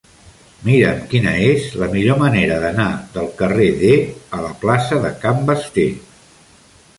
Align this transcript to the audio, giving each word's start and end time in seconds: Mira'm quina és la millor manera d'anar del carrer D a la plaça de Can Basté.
Mira'm 0.67 1.01
quina 1.09 1.33
és 1.49 1.67
la 1.81 1.89
millor 1.91 2.17
manera 2.21 2.57
d'anar 2.63 2.87
del 3.19 3.29
carrer 3.43 3.69
D 3.83 3.93
a 4.39 4.41
la 4.47 4.51
plaça 4.65 4.99
de 5.05 5.13
Can 5.27 5.45
Basté. 5.53 5.87